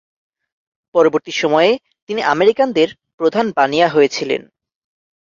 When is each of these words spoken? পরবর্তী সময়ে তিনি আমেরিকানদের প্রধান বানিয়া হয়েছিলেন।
পরবর্তী 0.95 1.31
সময়ে 1.31 1.71
তিনি 2.09 2.21
আমেরিকানদের 2.33 2.89
প্রধান 3.17 3.45
বানিয়া 3.51 3.87
হয়েছিলেন। 3.89 4.41